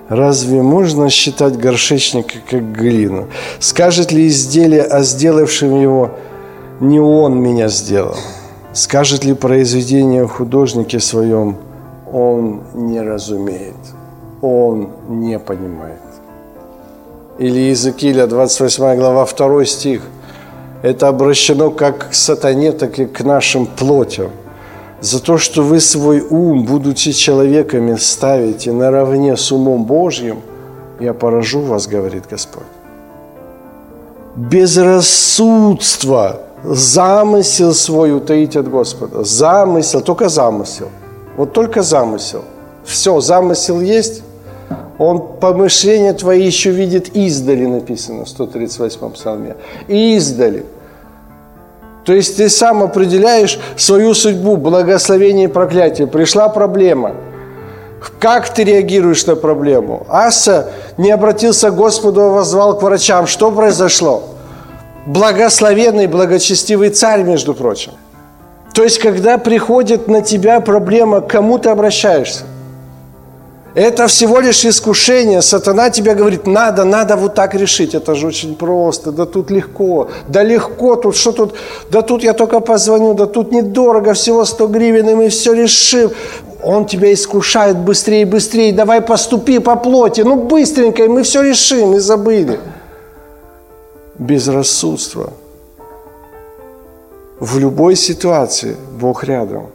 [0.08, 3.28] Разве можно считать горшечника как глину?
[3.60, 6.12] Скажет ли изделие о сделавшем его
[6.80, 8.16] «не он меня сделал»?
[8.72, 11.56] Скажет ли произведение художнике своем
[12.12, 13.74] «он не разумеет»,
[14.42, 15.98] «он не понимает»?
[17.38, 20.02] Или Иезекииля, 28 глава, 2 стих–
[20.82, 24.30] это обращено как к сатане, так и к нашим плотям.
[25.00, 30.42] За то, что вы свой ум, будучи человеками, ставите наравне с умом Божьим,
[31.00, 32.62] я поражу вас, говорит Господь.
[34.36, 39.24] Безрассудство, замысел свой утаить от Господа.
[39.24, 40.88] Замысел, только замысел.
[41.36, 42.44] Вот только замысел.
[42.84, 44.22] Все, замысел есть,
[44.98, 49.56] он помышления твои еще видит издали, написано в 138 псалме.
[49.88, 50.66] Издали.
[52.04, 56.06] То есть ты сам определяешь свою судьбу, благословение и проклятие.
[56.06, 57.12] Пришла проблема.
[58.18, 60.06] Как ты реагируешь на проблему?
[60.08, 63.26] Аса не обратился к Господу, а возвал к врачам.
[63.26, 64.22] Что произошло?
[65.06, 67.92] Благословенный, благочестивый царь, между прочим.
[68.74, 72.44] То есть, когда приходит на тебя проблема, к кому ты обращаешься?
[73.74, 75.42] Это всего лишь искушение.
[75.42, 77.94] Сатана тебе говорит, надо, надо вот так решить.
[77.94, 79.12] Это же очень просто.
[79.12, 80.08] Да тут легко.
[80.28, 81.16] Да легко тут.
[81.16, 81.54] Что тут?
[81.90, 83.14] Да тут я только позвоню.
[83.14, 84.12] Да тут недорого.
[84.14, 86.10] Всего 100 гривен, и мы все решим.
[86.64, 88.72] Он тебя искушает быстрее быстрее.
[88.72, 90.22] Давай поступи по плоти.
[90.22, 91.94] Ну, быстренько, и мы все решим.
[91.94, 92.58] И забыли.
[94.20, 95.32] Безрассудство.
[97.38, 99.68] В любой ситуации Бог рядом.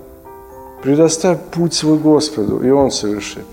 [0.84, 3.46] Предоставь путь свой Господу, и Он совершит.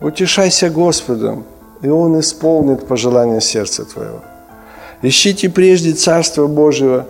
[0.00, 1.44] Утешайся Господом,
[1.82, 4.22] и Он исполнит пожелания сердца твоего.
[5.02, 7.06] Ищите прежде Царство Божьего,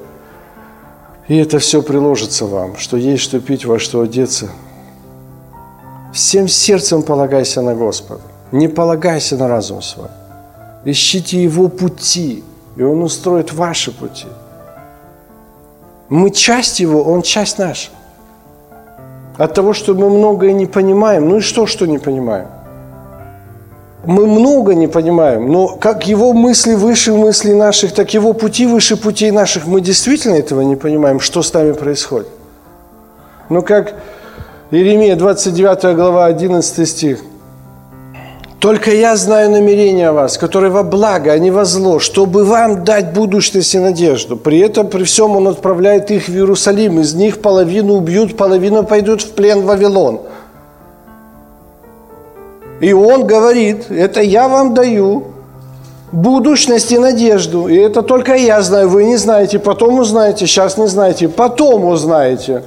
[1.29, 4.51] и это все приложится вам, что есть что пить, во что одеться.
[6.13, 8.21] Всем сердцем полагайся на Господа,
[8.53, 10.09] не полагайся на разум свой.
[10.85, 12.45] Ищите Его пути,
[12.77, 14.27] и Он устроит ваши пути.
[16.09, 17.91] Мы часть Его, Он часть наша.
[19.39, 22.49] От того, что мы многое не понимаем, ну и что, что не понимаем–
[24.05, 28.97] мы много не понимаем, но как его мысли выше мыслей наших, так его пути выше
[28.97, 32.29] путей наших, мы действительно этого не понимаем, что с нами происходит.
[33.49, 33.95] Но как
[34.73, 37.21] Иеремия 29 глава 11 стих.
[38.63, 43.13] «Только я знаю намерения вас, которые во благо, а не во зло, чтобы вам дать
[43.13, 44.37] будущность и надежду.
[44.37, 47.01] При этом, при всем, он отправляет их в Иерусалим.
[47.01, 50.21] Из них половину убьют, половину пойдут в плен в Вавилон».
[52.81, 55.25] И он говорит, это я вам даю
[56.13, 57.67] будущность и надежду.
[57.67, 62.63] И это только я знаю, вы не знаете, потом узнаете, сейчас не знаете, потом узнаете,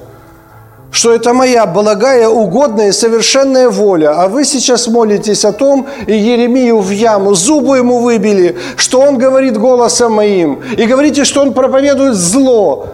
[0.96, 4.14] что это моя благая, угодная и совершенная воля.
[4.16, 9.18] А вы сейчас молитесь о том, и Еремию в яму, зубы ему выбили, что он
[9.18, 12.86] говорит голосом моим, и говорите, что он проповедует зло.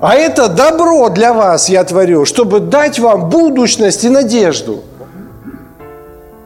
[0.00, 4.82] А это добро для вас я творю, чтобы дать вам будущность и надежду–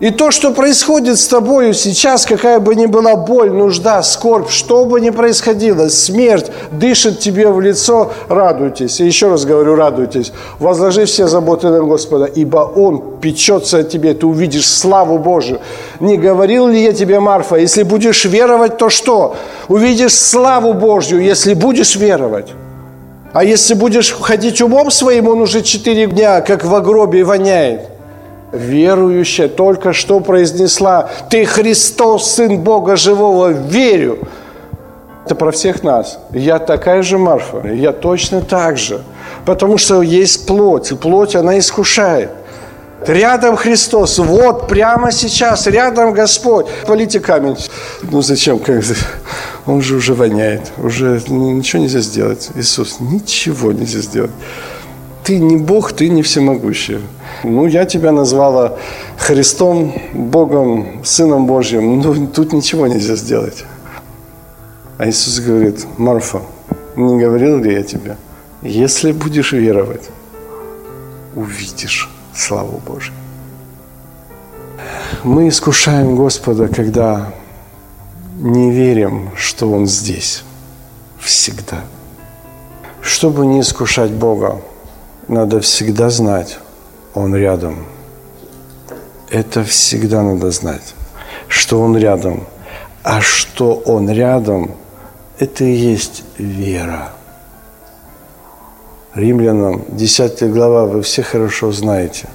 [0.05, 4.85] и то, что происходит с тобою сейчас, какая бы ни была боль, нужда, скорбь, что
[4.85, 9.01] бы ни происходило, смерть дышит тебе в лицо, радуйтесь.
[9.01, 10.35] И еще раз говорю, радуйтесь.
[10.59, 15.61] Возложи все заботы на Господа, ибо Он печется о тебе, ты увидишь славу Божию.
[16.01, 19.37] Не говорил ли я тебе, Марфа, если будешь веровать, то что?
[19.69, 22.49] Увидишь славу Божью, если будешь веровать.
[23.33, 27.94] А если будешь ходить умом своим, он уже четыре дня, как в гробе, воняет
[28.55, 34.19] верующая только что произнесла «Ты Христос, Сын Бога Живого, верю».
[35.25, 36.19] Это про всех нас.
[36.33, 37.67] Я такая же Марфа.
[37.69, 39.01] Я точно так же.
[39.47, 40.93] Потому что есть плоть.
[40.93, 42.31] И плоть, она искушает.
[43.07, 44.19] Рядом Христос.
[44.19, 45.67] Вот прямо сейчас.
[45.67, 46.67] Рядом Господь.
[46.87, 47.57] Полите камень.
[48.03, 48.59] Ну зачем?
[48.59, 48.85] Как?
[49.67, 50.73] Он же уже воняет.
[50.77, 52.51] Уже ничего нельзя сделать.
[52.55, 54.31] Иисус, ничего нельзя сделать.
[55.25, 56.99] Ты не Бог, ты не всемогущий.
[57.43, 58.77] Ну, я тебя назвала
[59.19, 62.01] Христом, Богом, Сыном Божьим.
[62.01, 63.65] Ну, тут ничего нельзя сделать.
[64.99, 66.41] А Иисус говорит, Марфа,
[66.97, 68.17] не говорил ли я тебе,
[68.63, 70.09] если будешь веровать,
[71.35, 73.15] увидишь славу Божию.
[75.25, 77.33] Мы искушаем Господа, когда
[78.39, 80.45] не верим, что Он здесь
[81.19, 81.85] всегда.
[83.01, 84.61] Чтобы не искушать Бога,
[85.29, 86.59] надо всегда знать,
[87.15, 87.87] Он рядом.
[89.31, 90.95] Это всегда надо знать,
[91.49, 92.47] что Он рядом.
[93.03, 94.73] А что Он рядом,
[95.39, 97.13] это и есть вера.
[99.15, 102.29] Римлянам, 10 глава, вы все хорошо знаете.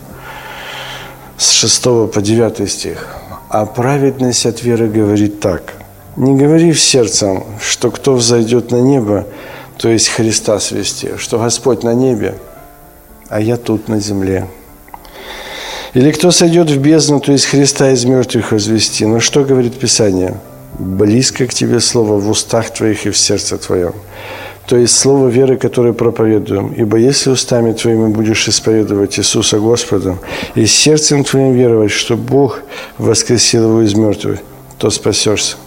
[1.38, 3.18] С 6 по 9 стих.
[3.50, 5.74] А праведность от веры говорит так.
[6.16, 9.26] Не говори в сердцем, что кто взойдет на небо,
[9.78, 12.36] то есть Христа свести, что Господь на небе,
[13.30, 14.48] а я тут на земле.
[15.94, 19.06] Или кто сойдет в бездну, то есть Христа из мертвых возвести.
[19.06, 20.40] Но что говорит Писание?
[20.78, 23.94] Близко к тебе слово в устах твоих и в сердце твоем
[24.70, 26.72] то есть слово веры, которое проповедуем.
[26.74, 30.20] Ибо если устами твоими будешь исповедовать Иисуса Господа
[30.54, 32.60] и сердцем твоим веровать, что Бог
[33.00, 34.42] воскресил его из мертвых,
[34.78, 35.58] то спасешься.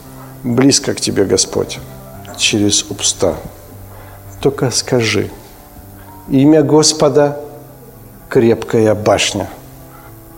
[0.44, 1.80] Близко к тебе Господь
[2.38, 3.34] через уста.
[4.40, 5.30] Только скажи,
[6.28, 7.40] имя Господа–
[8.28, 9.50] крепкая башня.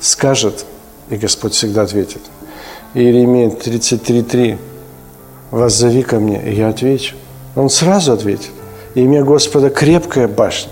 [0.00, 0.66] Скажет,
[1.10, 2.20] и Господь всегда ответит.
[2.94, 4.58] Иеремия 33.3
[5.50, 7.16] «Воззови ко мне, и я отвечу».
[7.56, 8.50] Он сразу ответит.
[8.94, 10.70] Имя Господа крепкая башня.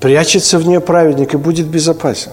[0.00, 2.32] Прячется в нее праведник и будет безопасен.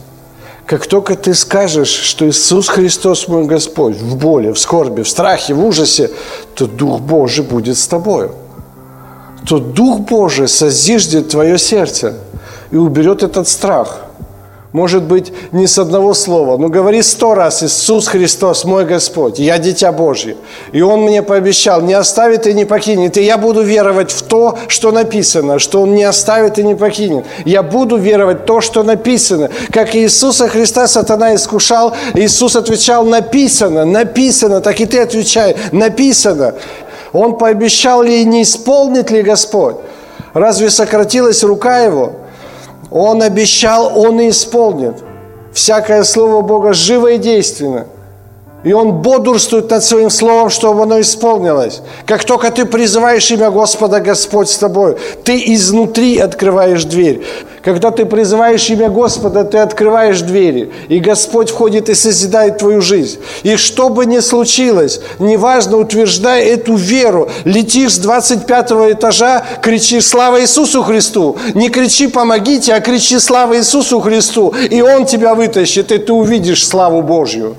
[0.66, 5.54] Как только ты скажешь, что Иисус Христос мой Господь в боли, в скорби, в страхе,
[5.54, 6.12] в ужасе,
[6.56, 8.34] то Дух Божий будет с тобою.
[9.48, 12.16] То Дух Божий созиждет твое сердце
[12.72, 14.06] и уберет этот страх–
[14.72, 19.58] может быть, не с одного слова, но говори сто раз, Иисус Христос, мой Господь, я
[19.58, 20.38] дитя Божье.
[20.72, 23.18] И Он мне пообещал, не оставит и не покинет.
[23.18, 27.26] И я буду веровать в то, что написано, что Он не оставит и не покинет.
[27.46, 29.50] Я буду веровать в то, что написано.
[29.72, 36.54] Как Иисуса Христа сатана искушал, Иисус отвечал, написано, написано, так и ты отвечай, написано.
[37.12, 39.78] Он пообещал ли и не исполнит ли Господь?
[40.36, 42.14] Разве сократилась рука Его?
[42.92, 44.96] Он обещал, Он и исполнит.
[45.54, 47.88] Всякое слово Бога живо и действенно–
[48.64, 51.82] и он бодрствует над своим словом, чтобы оно исполнилось.
[52.06, 57.22] Как только ты призываешь имя Господа, Господь с тобой, ты изнутри открываешь дверь.
[57.64, 60.72] Когда ты призываешь имя Господа, ты открываешь двери.
[60.90, 63.20] И Господь входит и созидает твою жизнь.
[63.44, 67.30] И что бы ни случилось, неважно, утверждай эту веру.
[67.46, 74.02] Летишь с 25 этажа, кричишь «Слава Иисусу Христу!» Не кричи «Помогите!», а кричи «Слава Иисусу
[74.02, 77.56] Христу!» И Он тебя вытащит, и ты увидишь славу Божью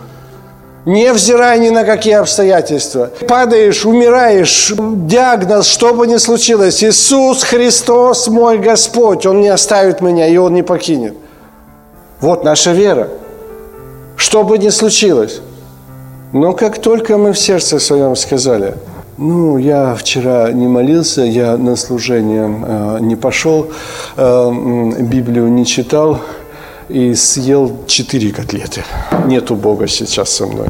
[0.84, 3.10] невзирая ни на какие обстоятельства.
[3.28, 10.26] Падаешь, умираешь, диагноз, что бы ни случилось, Иисус Христос мой Господь, Он не оставит меня
[10.26, 11.14] и Он не покинет.
[12.20, 13.08] Вот наша вера.
[14.16, 15.40] Что бы ни случилось.
[16.32, 18.74] Но как только мы в сердце своем сказали,
[19.16, 23.66] ну, я вчера не молился, я на служение э, не пошел,
[24.16, 24.50] э,
[25.00, 26.20] Библию не читал,
[26.90, 28.84] и съел четыре котлеты.
[29.26, 30.68] Нету Бога сейчас со мной.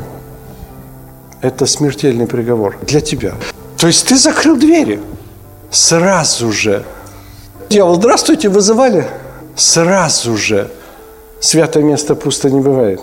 [1.41, 3.35] Это смертельный приговор для тебя.
[3.79, 5.01] То есть ты закрыл двери.
[5.71, 6.85] Сразу же.
[7.71, 9.07] Дьявол, здравствуйте, вызывали?
[9.57, 10.71] Сразу же.
[11.41, 13.01] Святое место пусто не бывает.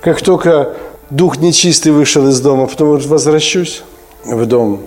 [0.00, 0.74] Как только
[1.10, 3.84] дух нечистый вышел из дома, потом вот возвращусь
[4.24, 4.82] в дом,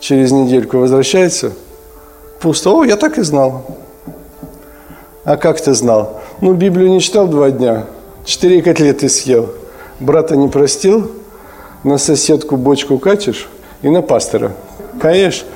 [0.00, 1.52] через недельку возвращается,
[2.40, 2.70] пусто.
[2.70, 3.66] О, я так и знал.
[5.24, 6.22] А как ты знал?
[6.40, 7.86] Ну, Библию не читал два дня,
[8.24, 9.50] четыре котлеты съел.
[10.00, 11.10] Брата не простил,
[11.84, 13.48] на соседку бочку катишь
[13.82, 14.52] и на пастора.
[15.00, 15.46] Конечно,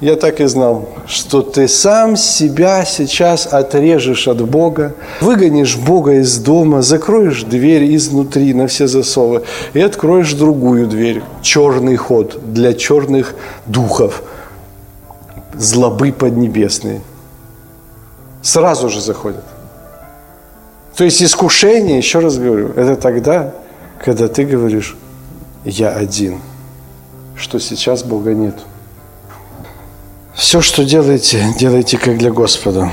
[0.00, 6.38] я так и знал, что ты сам себя сейчас отрежешь от Бога, выгонишь Бога из
[6.38, 9.42] дома, закроешь дверь изнутри на все засовы
[9.72, 13.34] и откроешь другую дверь, черный ход для черных
[13.66, 14.22] духов,
[15.54, 17.00] злобы поднебесные.
[18.42, 19.44] Сразу же заходят.
[21.00, 23.54] То есть искушение, еще раз говорю, это тогда,
[24.04, 24.98] когда ты говоришь,
[25.64, 26.40] я один,
[27.36, 28.54] что сейчас Бога нет.
[30.34, 32.90] Все, что делаете, делайте как для Господа.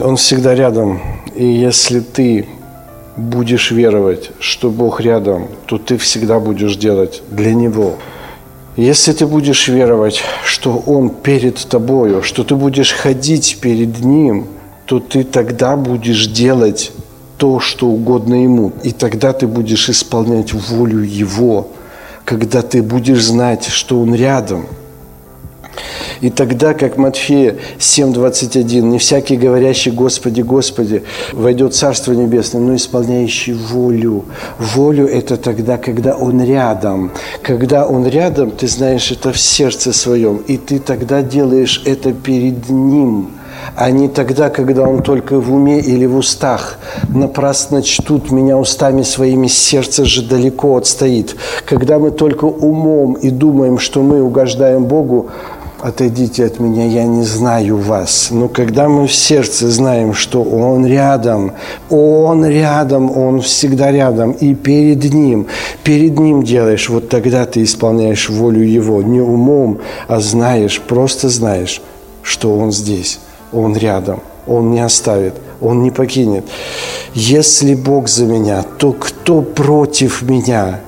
[0.00, 1.00] Он всегда рядом.
[1.34, 2.46] И если ты
[3.16, 7.96] будешь веровать, что Бог рядом, то ты всегда будешь делать для Него.
[8.76, 14.46] Если ты будешь веровать, что Он перед тобою, что ты будешь ходить перед Ним,
[14.84, 16.92] то ты тогда будешь делать
[17.36, 18.72] то, что угодно Ему.
[18.82, 21.68] И тогда ты будешь исполнять волю Его,
[22.24, 24.66] когда ты будешь знать, что Он рядом–
[26.20, 32.74] и тогда, как Матфея 7:21, не всякий говорящий «Господи, Господи» войдет в Царство Небесное, но
[32.74, 34.24] исполняющий волю.
[34.58, 37.12] Волю– это тогда, когда Он рядом.
[37.42, 42.68] Когда Он рядом, ты знаешь это в сердце своем, и ты тогда делаешь это перед
[42.68, 43.30] Ним–
[43.74, 46.78] а не тогда, когда он только в уме или в устах.
[47.08, 51.36] Напрасно чтут меня устами своими, сердце же далеко отстоит.
[51.64, 55.30] Когда мы только умом и думаем, что мы угождаем Богу,
[55.80, 58.28] отойдите от меня, я не знаю вас.
[58.30, 61.52] Но когда мы в сердце знаем, что Он рядом,
[61.90, 65.46] Он рядом, Он всегда рядом, и перед Ним,
[65.84, 69.78] перед Ним делаешь, вот тогда ты исполняешь волю Его, не умом,
[70.08, 71.82] а знаешь, просто знаешь,
[72.22, 73.20] что Он здесь,
[73.52, 76.44] Он рядом, Он не оставит, Он не покинет.
[77.14, 80.80] Если Бог за меня, то кто против меня?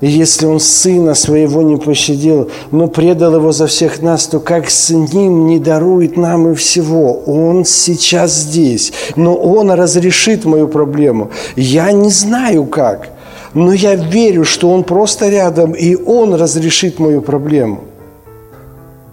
[0.00, 4.70] И если Он Сына Своего не пощадил, но предал Его за всех нас, то как
[4.70, 7.14] с Ним не дарует нам и всего?
[7.26, 11.30] Он сейчас здесь, но Он разрешит мою проблему.
[11.56, 13.08] Я не знаю как,
[13.54, 17.87] но я верю, что Он просто рядом, и Он разрешит мою проблему.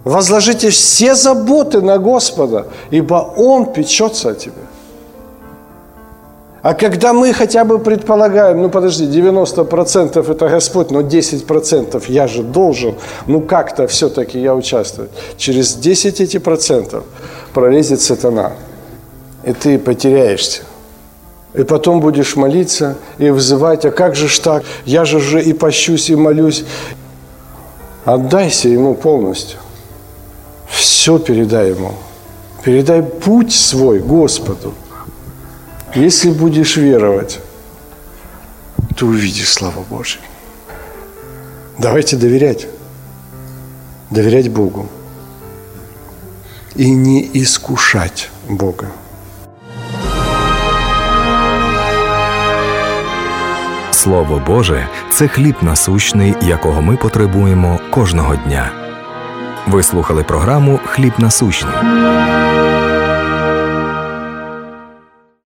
[0.06, 4.62] Возложите все заботы на Господа, ибо Он печется о тебе.
[6.62, 12.44] А когда мы хотя бы предполагаем, ну подожди, 90% это Господь, но 10% я же
[12.44, 12.94] должен,
[13.26, 15.08] ну как-то все-таки я участвую.
[15.38, 17.02] Через 10 эти процентов
[17.52, 18.52] пролезет сатана,
[19.42, 20.62] и ты потеряешься.
[21.52, 25.52] И потом будешь молиться и вызывать, а как же ж так, я же уже и
[25.52, 26.64] пощусь, и молюсь.
[28.04, 29.58] Отдайся ему полностью.
[30.70, 31.94] Все передай ему.
[32.62, 34.74] Передай путь свой Господу–
[35.96, 37.40] если будешь веровать,
[38.96, 40.22] то увидишь славу Божию.
[41.78, 42.66] Давайте доверять.
[44.10, 44.88] Доверять Богу.
[46.74, 48.88] И не искушать Бога.
[53.90, 58.85] Слово Боже це хліб насущний, якого ми потребуємо кожного дня.
[59.66, 61.74] Ви слухали програму Хліб насущний.